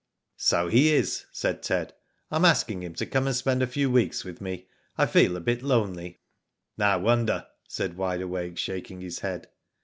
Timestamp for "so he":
0.49-0.91